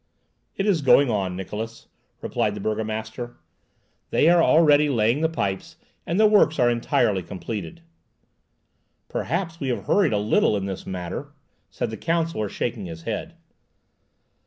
[0.55, 1.85] "It is going on, Niklausse,"
[2.21, 3.37] replied the burgomaster.
[4.09, 5.75] "They are already laying the pipes,
[6.07, 7.81] and the works are entirely completed."
[9.09, 11.33] "Perhaps we have hurried a little in this matter,"
[11.69, 13.35] said the counsellor, shaking his head.